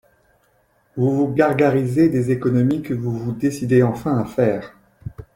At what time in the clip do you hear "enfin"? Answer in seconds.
3.83-4.17